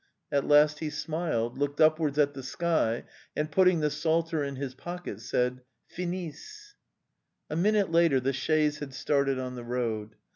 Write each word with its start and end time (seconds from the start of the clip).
At 0.31 0.47
last 0.47 0.79
he 0.79 0.89
smiled, 0.89 1.59
looked 1.59 1.79
upwards 1.79 2.17
at 2.17 2.33
the 2.33 2.41
sky, 2.41 3.03
and, 3.35 3.51
putting 3.51 3.81
the 3.81 3.91
psalter 3.91 4.43
in 4.43 4.55
his 4.55 4.73
pocket, 4.73 5.19
said:" 5.21 5.61
Finis!" 5.95 6.73
A 7.51 7.55
minute 7.55 7.91
later 7.91 8.19
the 8.19 8.33
chaise 8.33 8.79
had 8.79 8.95
started 8.95 9.37
on 9.37 9.53
the 9.53 9.63
road. 9.63 10.15